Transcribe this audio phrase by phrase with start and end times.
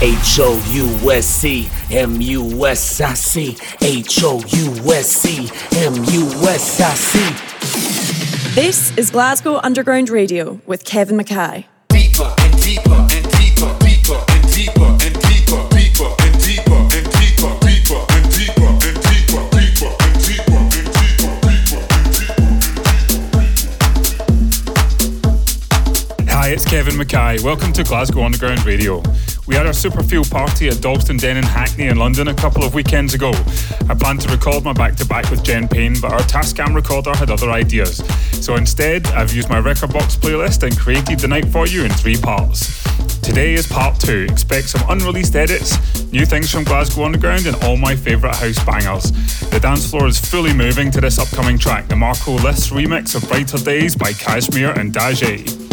[0.00, 5.50] H O U S C M U S I C H O U S C
[5.76, 7.18] M U S I C.
[8.54, 11.64] This is Glasgow Underground Radio with Kevin McKay.
[11.88, 17.58] Deeper and deeper and deeper, deeper and deeper and deeper, deeper and deeper and deeper,
[17.58, 21.34] deeper and deeper and deeper, deeper and deeper and deeper,
[26.14, 26.30] deeper.
[26.30, 27.42] Hi, it's Kevin McKay.
[27.42, 29.02] Welcome to Glasgow Underground Radio.
[29.48, 32.74] We had our Superfeel party at Dalston Den in Hackney in London a couple of
[32.74, 33.30] weekends ago.
[33.88, 37.16] I planned to record my back to back with Jen Payne, but our Tascam recorder
[37.16, 37.96] had other ideas.
[38.44, 42.18] So instead, I've used my Rekordbox playlist and created the night for you in three
[42.18, 42.84] parts.
[43.22, 44.26] Today is part two.
[44.28, 45.78] Expect some unreleased edits,
[46.12, 49.10] new things from Glasgow Underground, and all my favourite house bangers.
[49.48, 53.26] The dance floor is fully moving to this upcoming track, the Marco Lys remix of
[53.26, 55.67] Brighter Days by Cajmere and Dajae.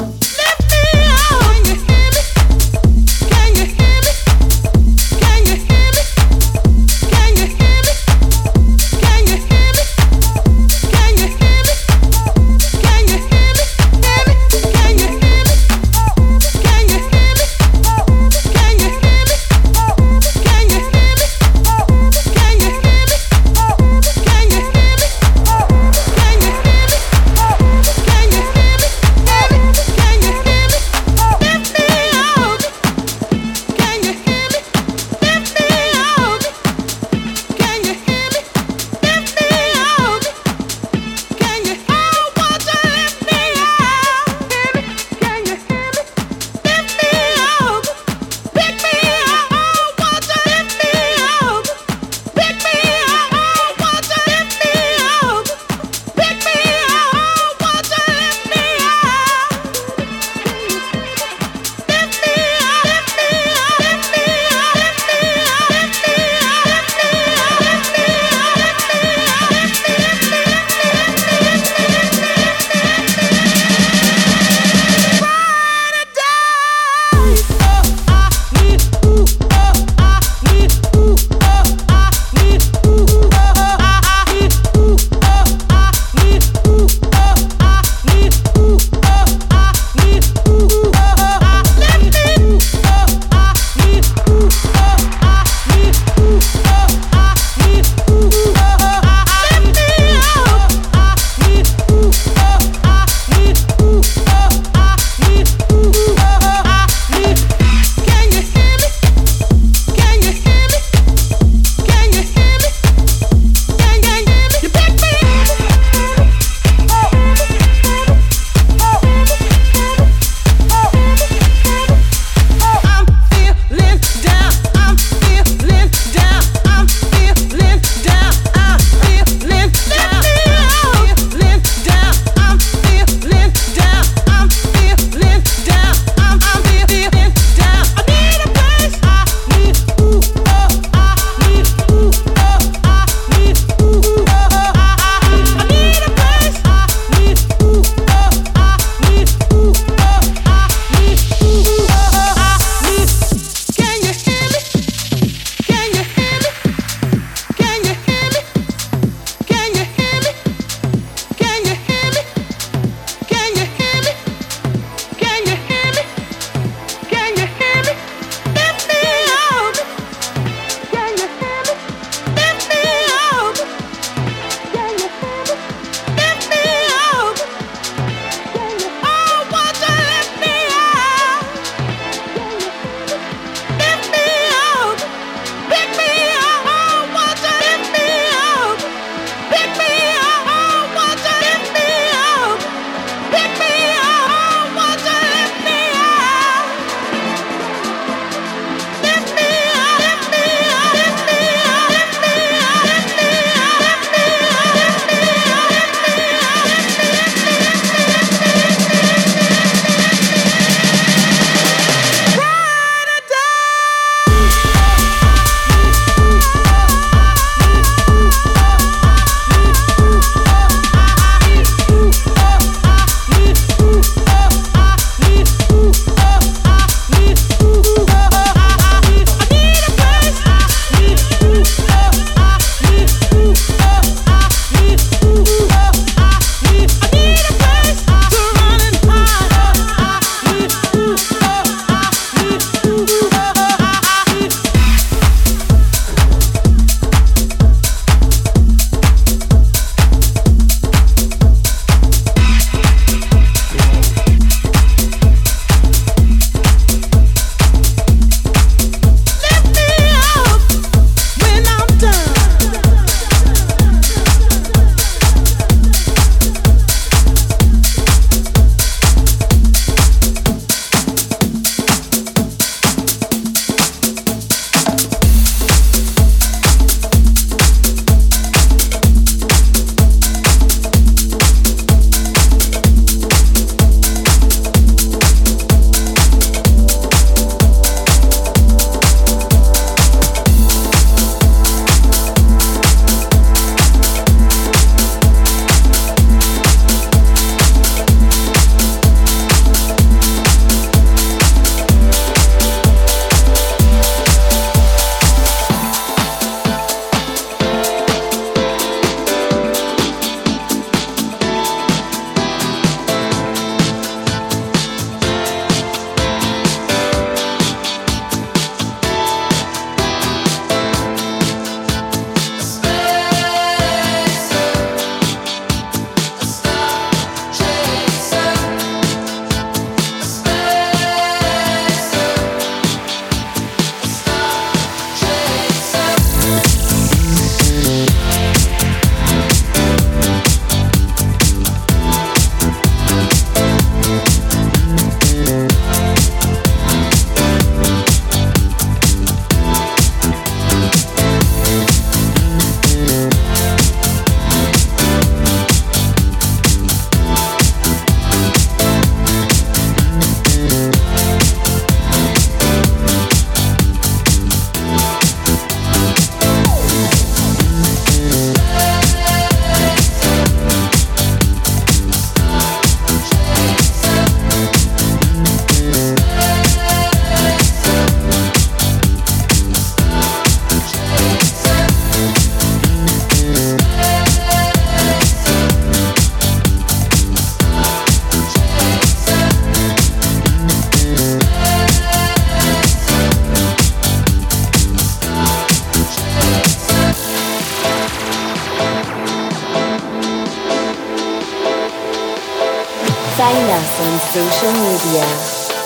[403.86, 405.26] Us on social media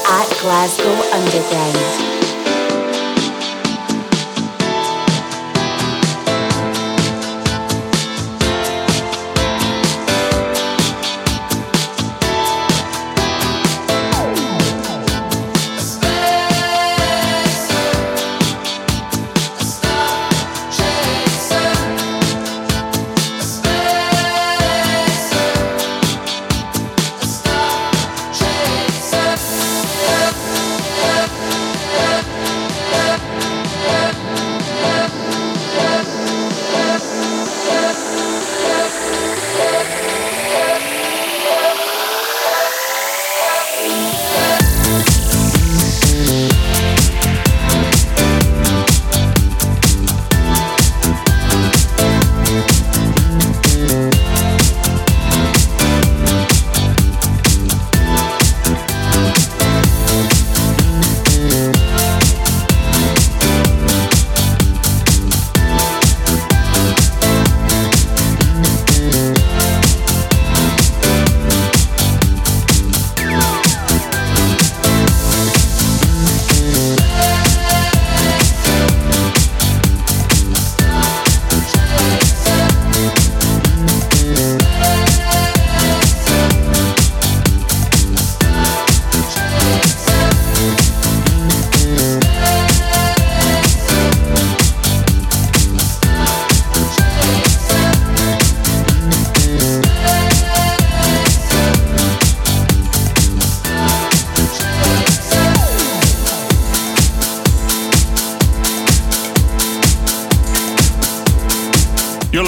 [0.08, 2.19] at Glasgow Underground.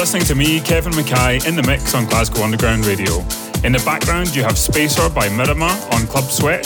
[0.01, 3.19] Listening to me, Kevin McKay, in the mix on Glasgow Underground Radio.
[3.63, 6.65] In the background, you have Spacer by MIRAMA on Club Sweat.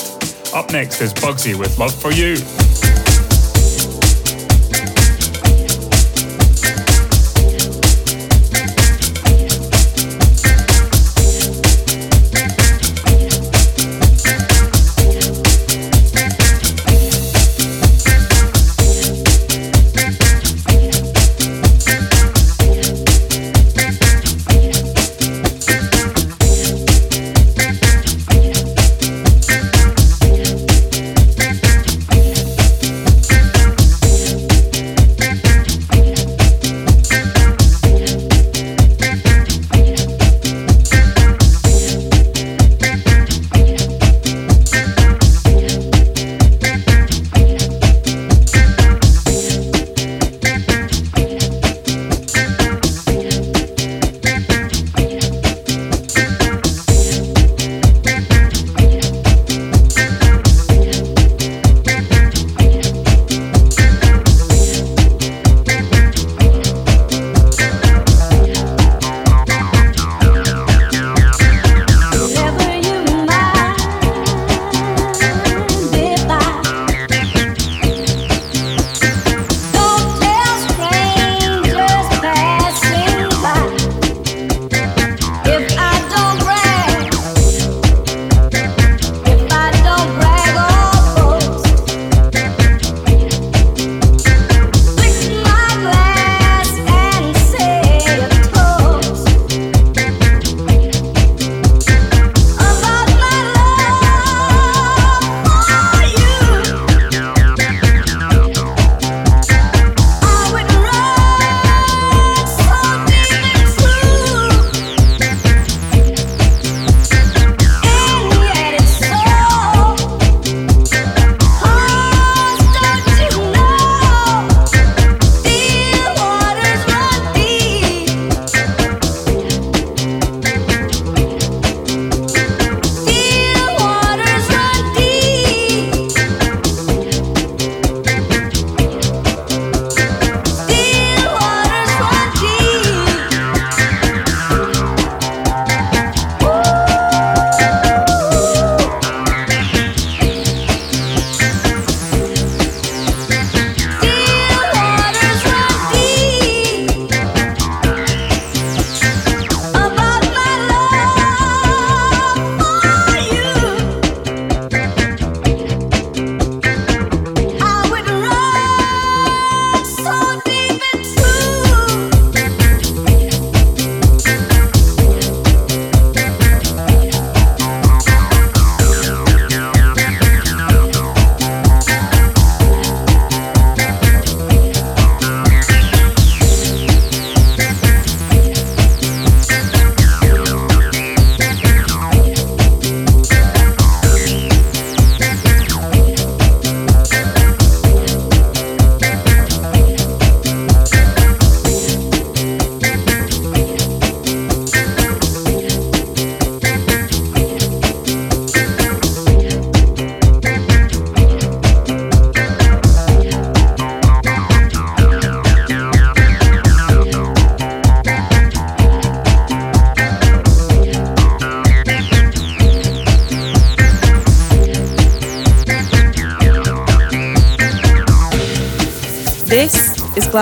[0.53, 2.37] Up next is Bugsy with Love for You.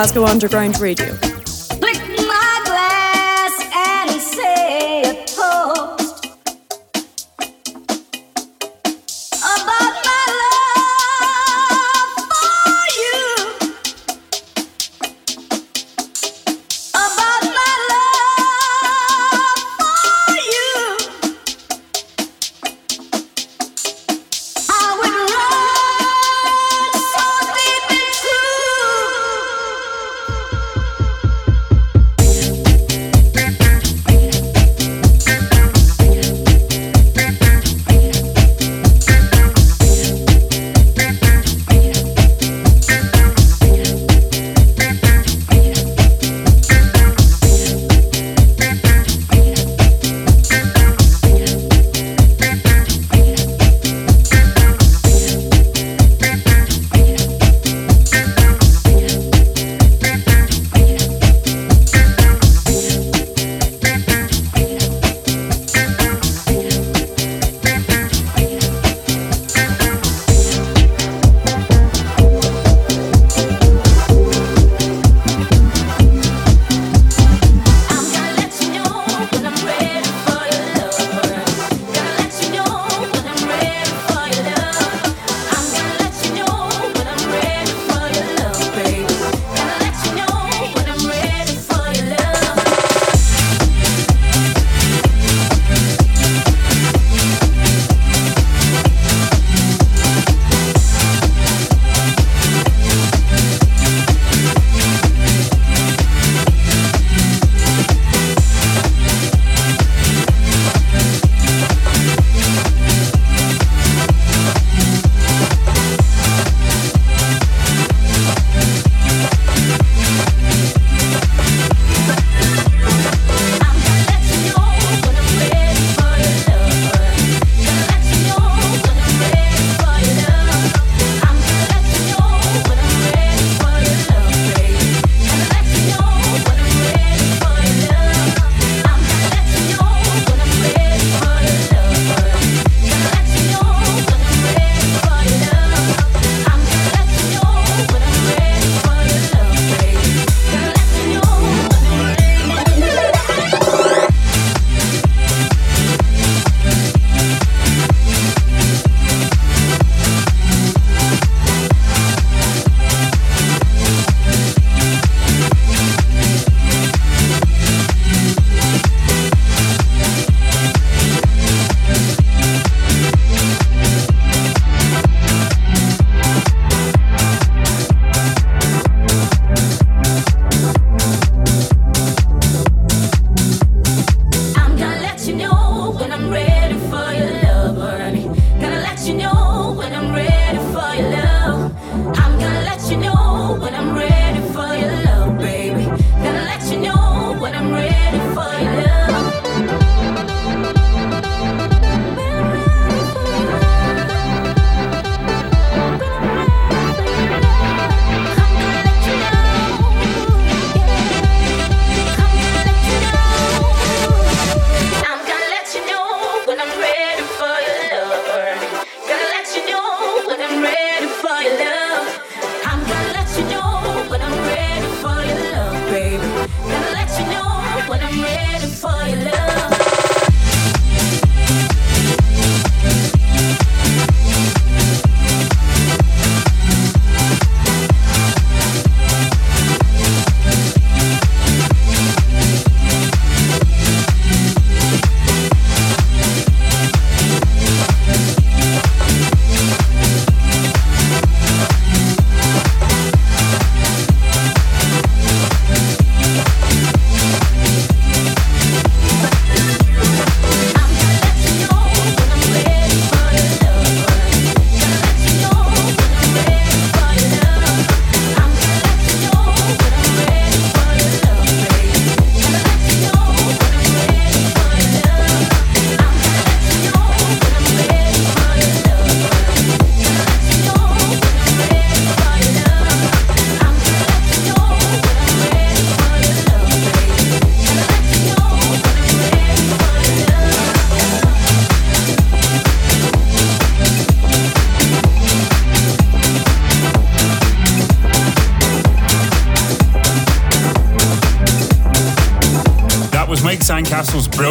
[0.04, 1.33] Glasgow Underground Radio.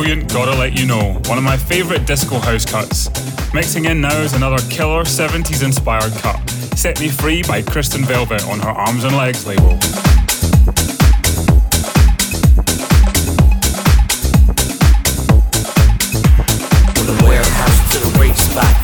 [0.02, 3.08] Brilliant Gonna Let You Know, one of my favourite disco house cuts.
[3.54, 8.44] Mixing in now is another killer 70s inspired cut, Set Me Free by Kristin Velvet
[8.48, 9.78] on her Arms and Legs label.
[17.24, 18.82] warehouse to the race spot.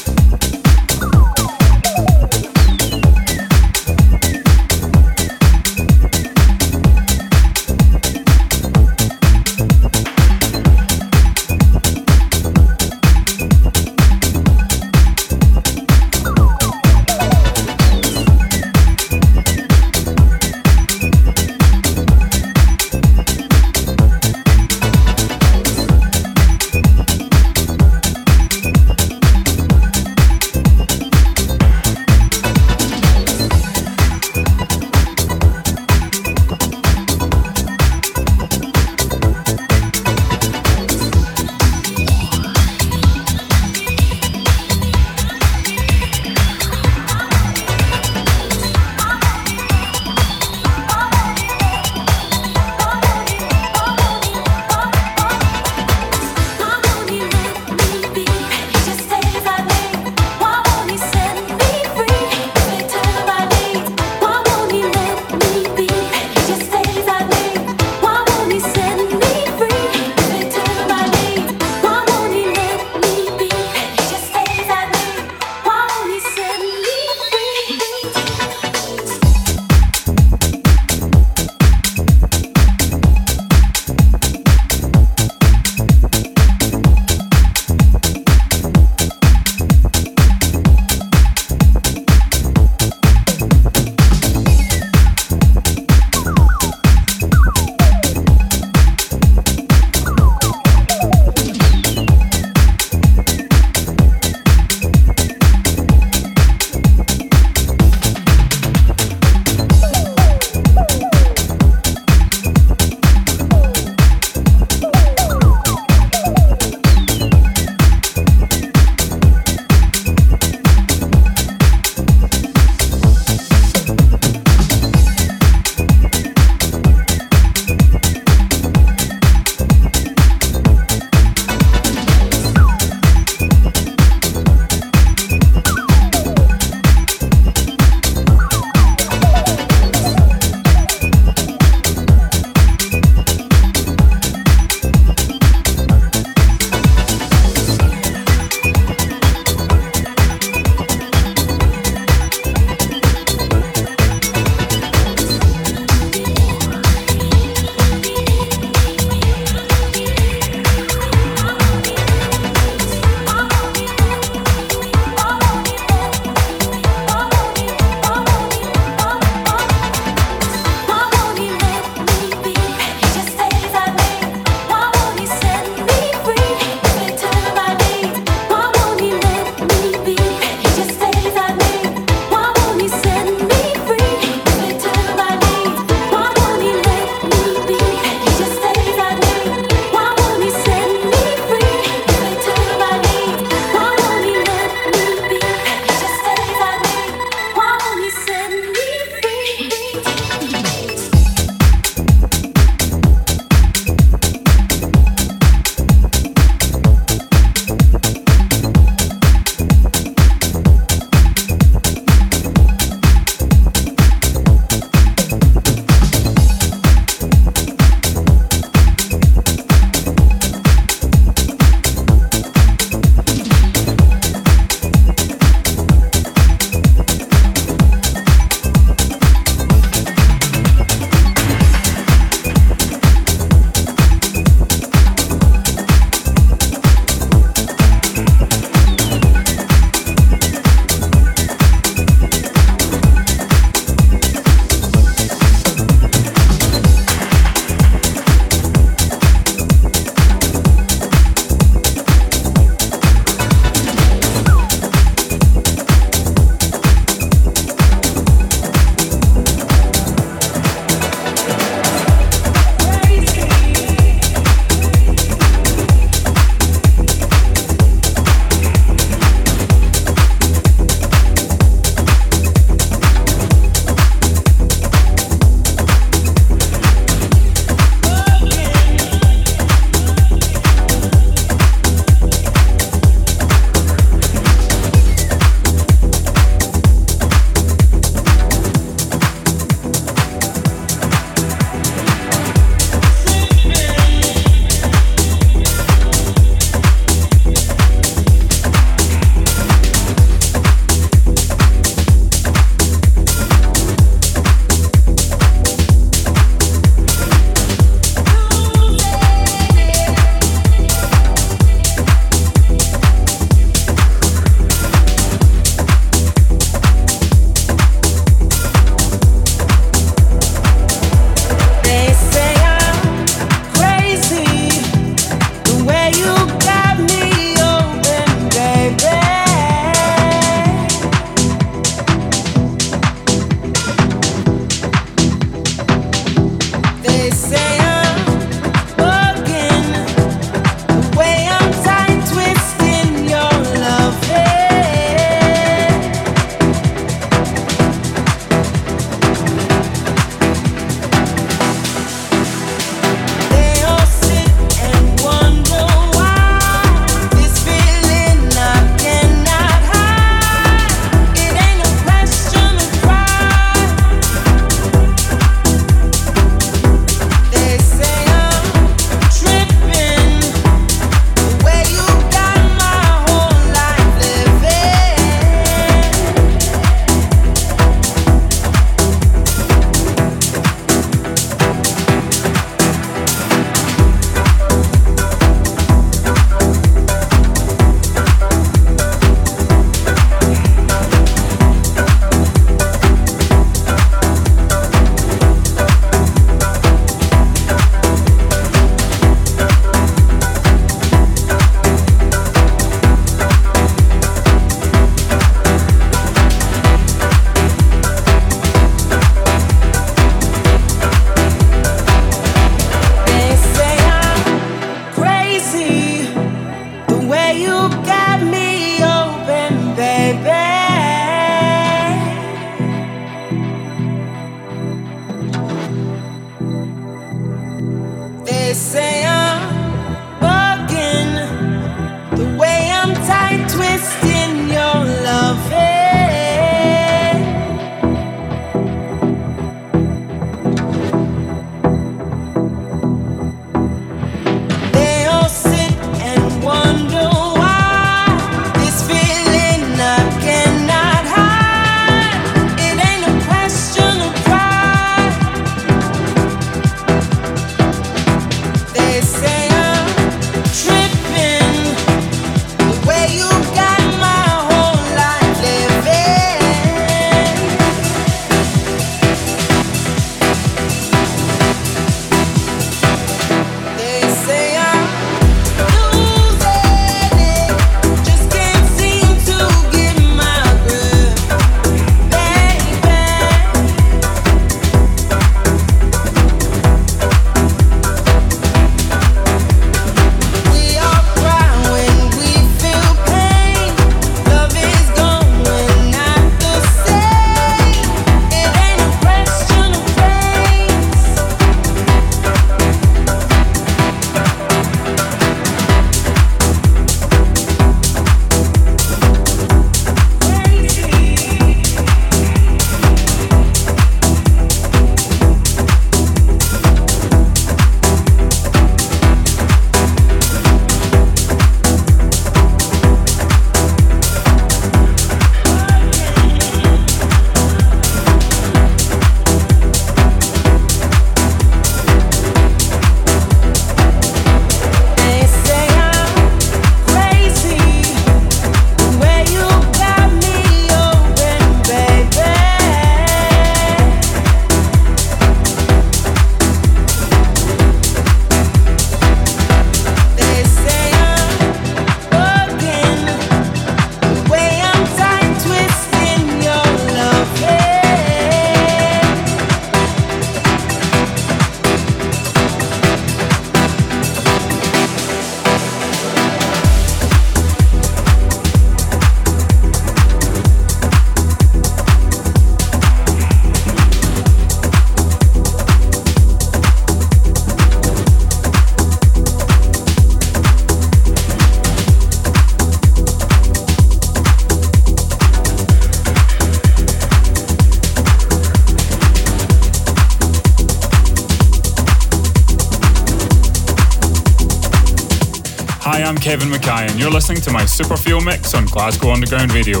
[597.30, 600.00] You're listening to my Super Feel mix on Glasgow Underground Radio.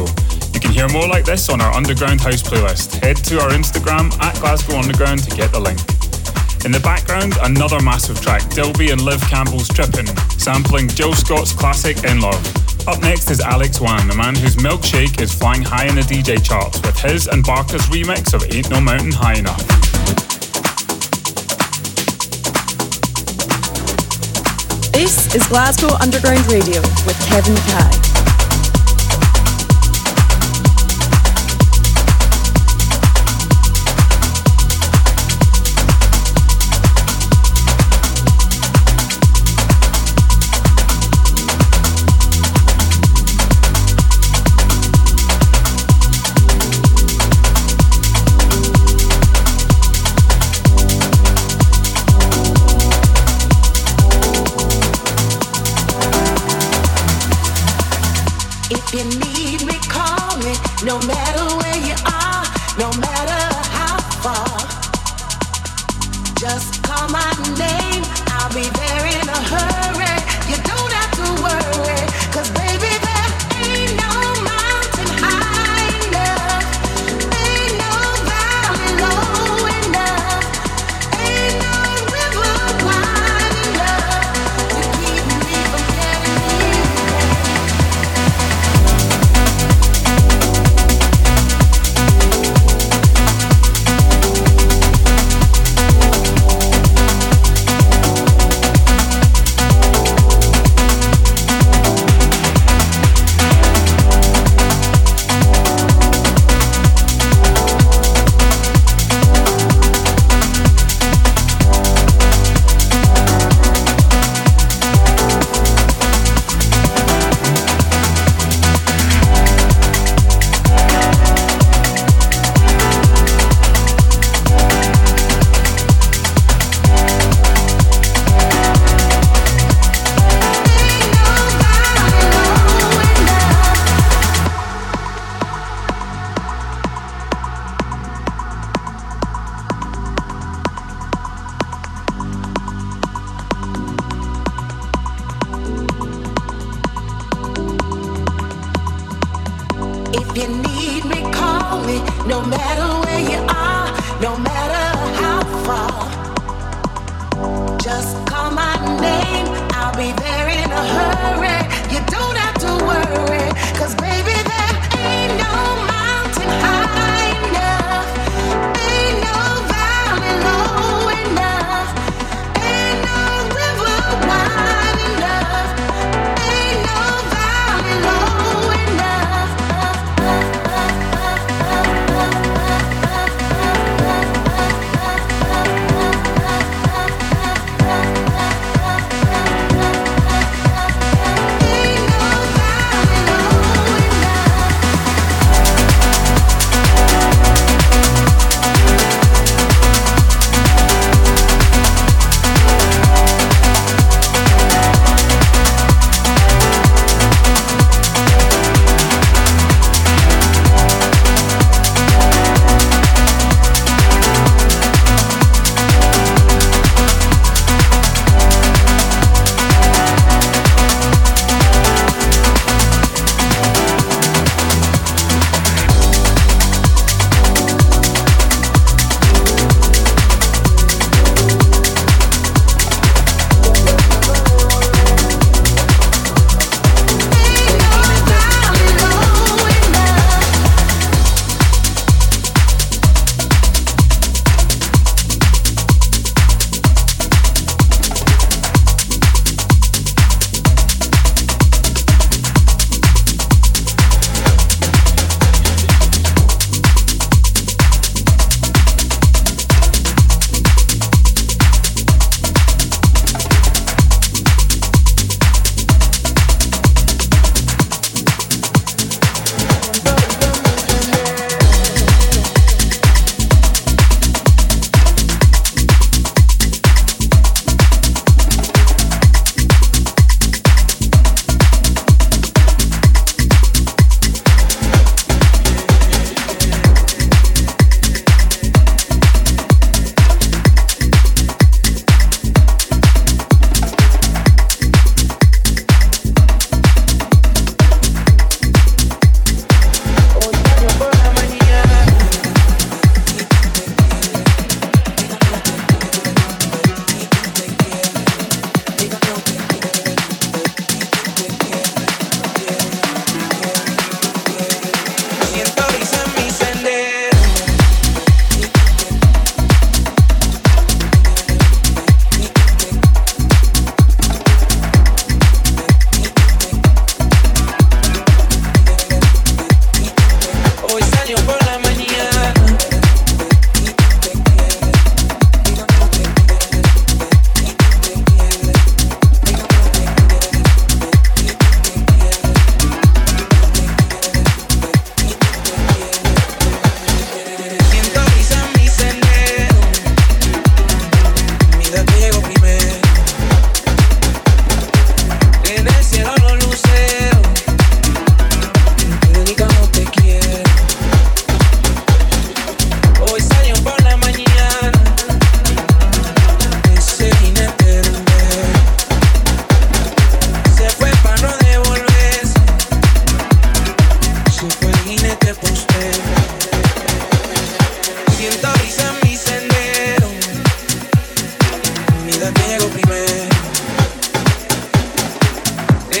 [0.52, 3.00] You can hear more like this on our Underground House playlist.
[3.04, 5.78] Head to our Instagram at Glasgow Underground to get the link.
[6.64, 10.08] In the background, another massive track, Dilby and Liv Campbell's Trippin',
[10.40, 12.44] sampling Jill Scott's classic In Love.
[12.88, 16.44] Up next is Alex Wann, the man whose milkshake is flying high in the DJ
[16.44, 19.69] charts with his and Barka's remix of Ain't No Mountain High Enough.
[25.00, 28.39] This is Glasgow Underground Radio with Kevin McKay.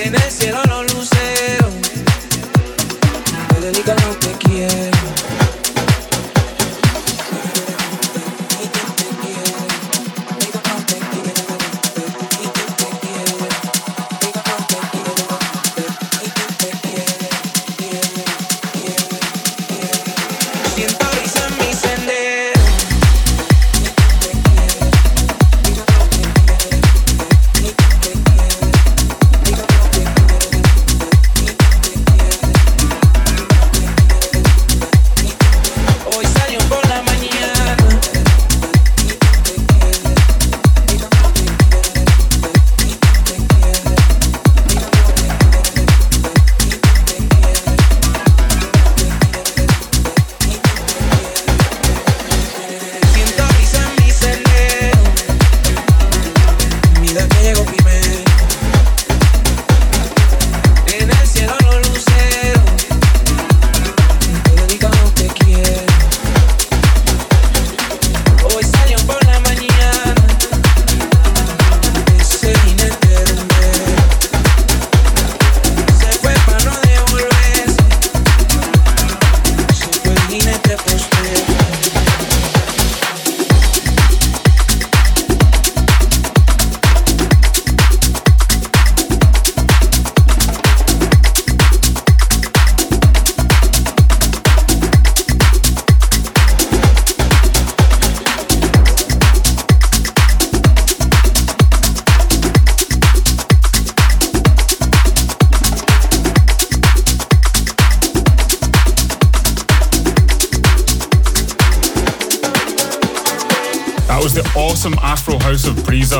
[0.02, 1.72] en el cielo los luceros.
[3.48, 4.89] Te dedican lo que quieren.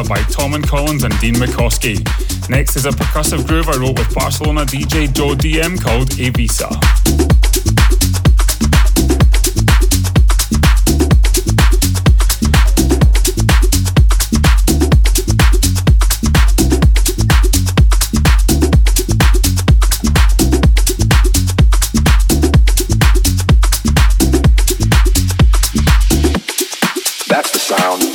[0.09, 1.98] By Tom and Collins and Dean Mickoski.
[2.48, 7.09] Next is a percussive groove I wrote with Barcelona DJ Joe Diem called Eivissa.
[27.71, 28.09] sound.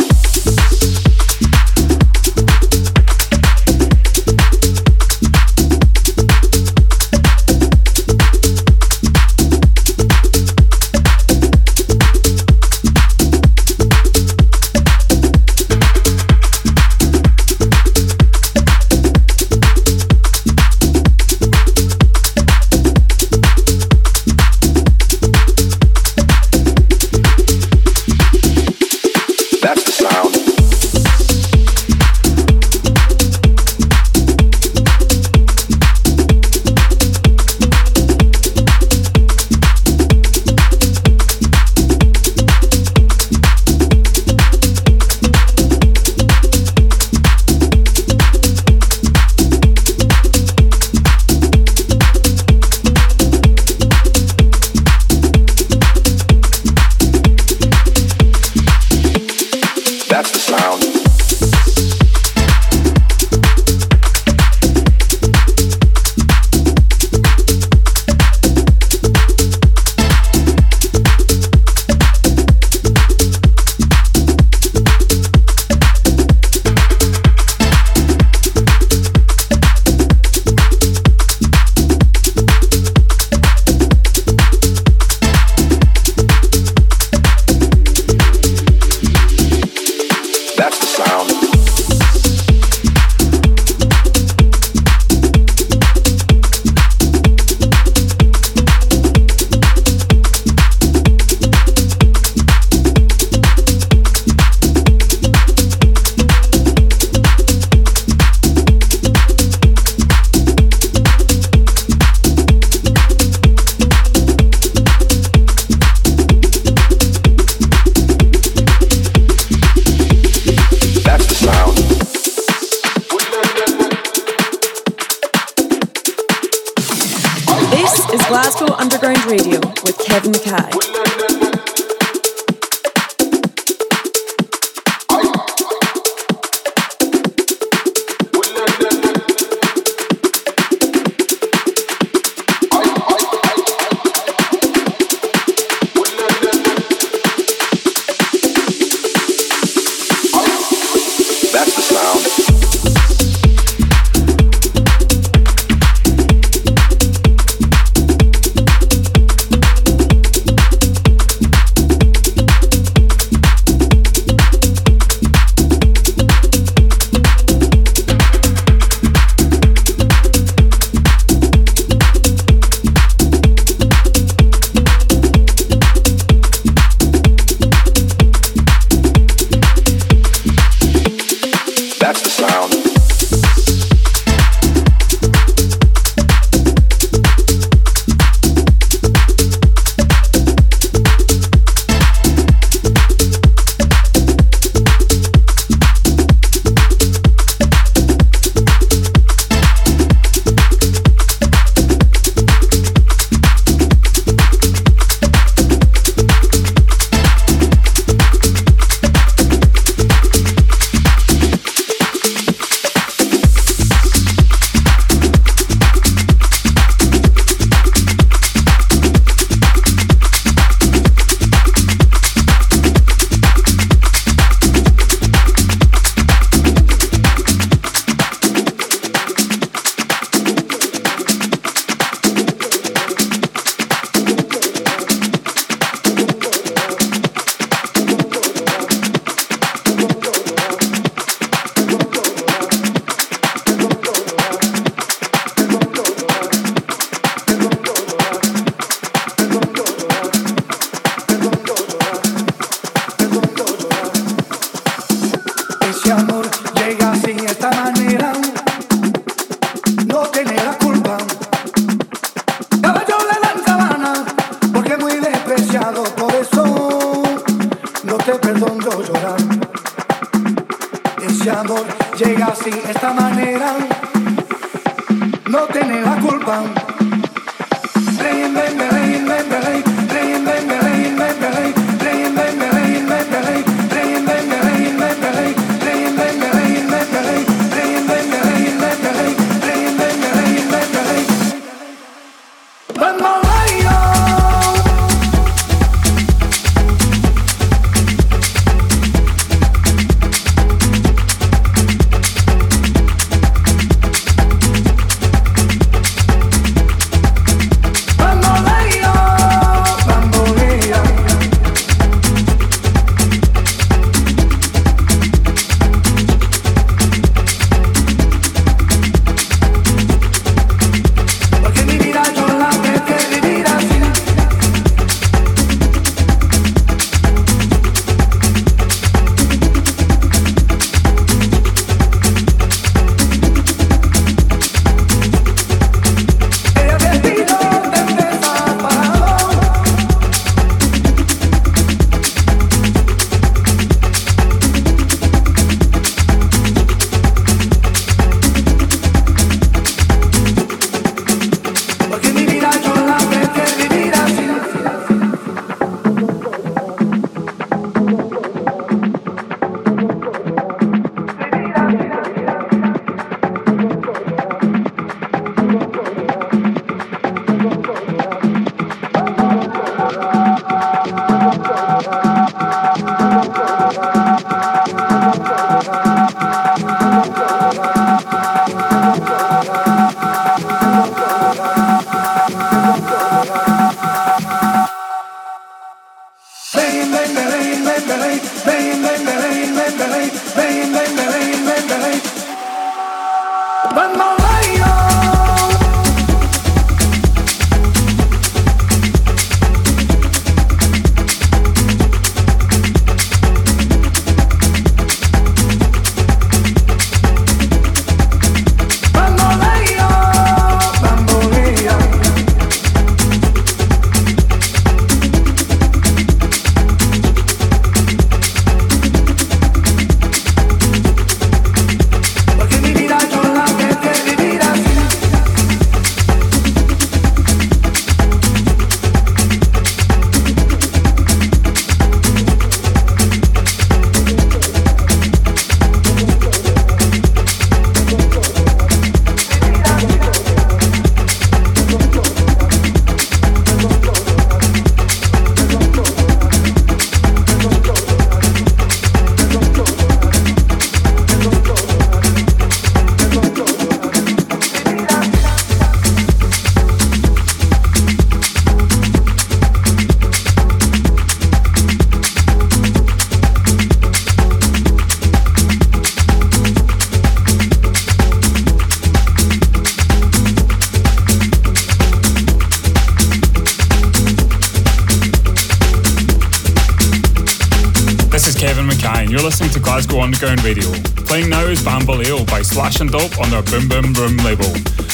[482.76, 484.66] Sllash and Doppe on their Boom Boom Room label.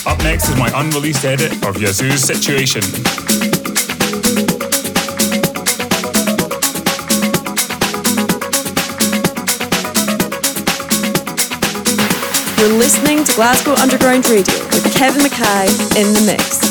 [0.07, 2.81] Up next is my unreleased edit of Yazoo's Situation.
[12.57, 15.67] You're listening to Glasgow Underground Radio with Kevin McKay
[16.01, 16.70] in the mix.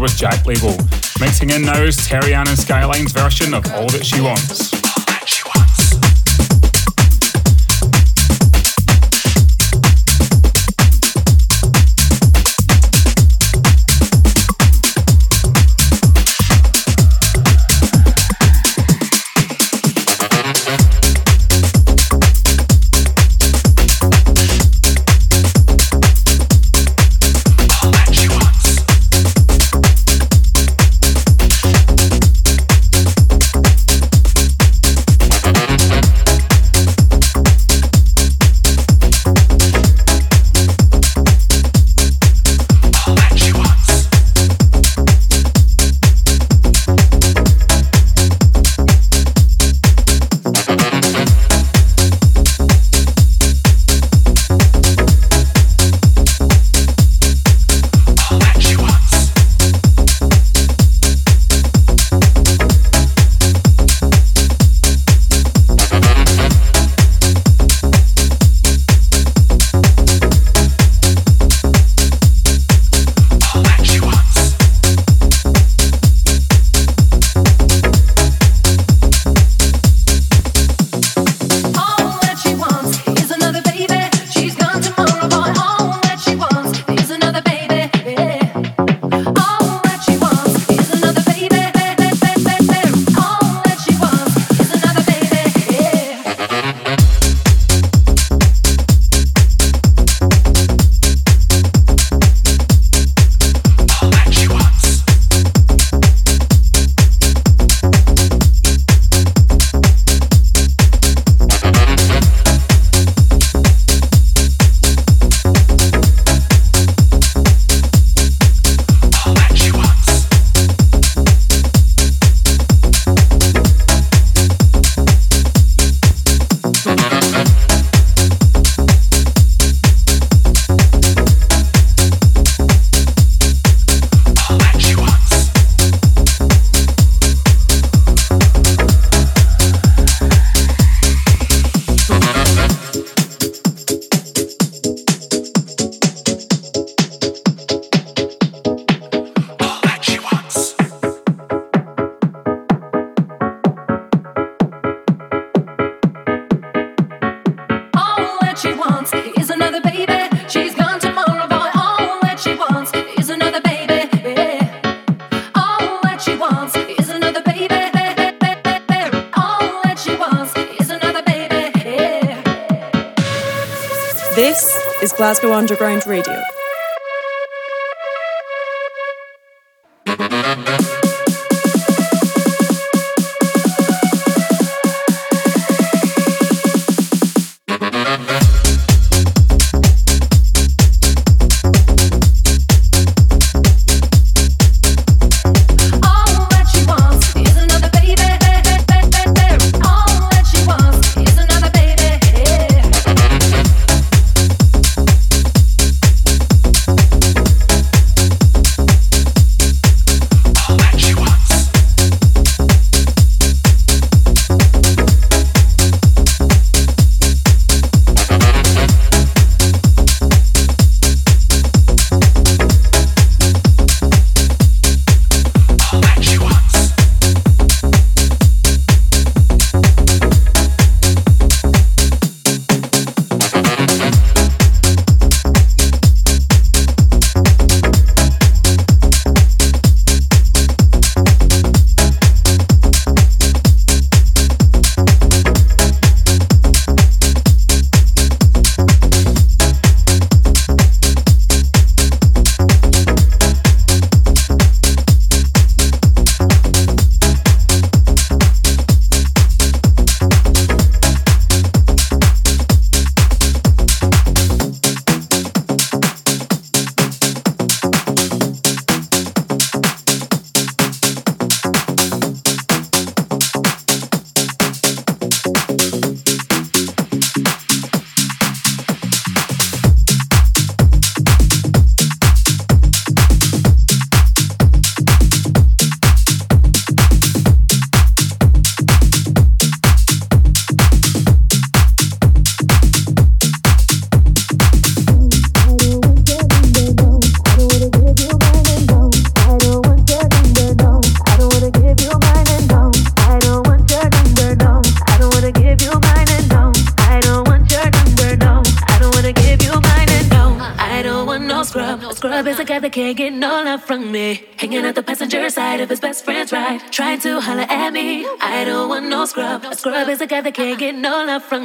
[0.00, 0.76] with Jack Legal?
[1.20, 4.79] mixing in now is Terry and Skylin3's version of All That She Wants.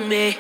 [0.07, 0.37] Me.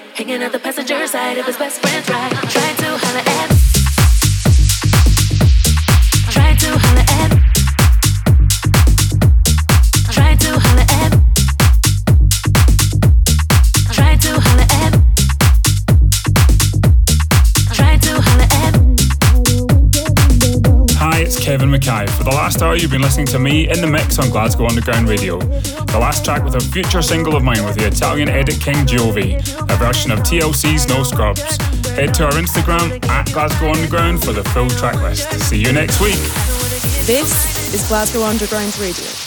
[22.55, 25.39] Last hour, you've been listening to me in the mix on Glasgow Underground Radio.
[25.39, 29.35] The last track with a future single of mine with the Italian Edit King Giovi,
[29.69, 31.41] a version of TLC's No Scrubs.
[31.97, 35.29] Head to our Instagram at Glasgow Underground for the full track list.
[35.41, 36.15] See you next week.
[37.03, 39.24] This is Glasgow Underground Radio.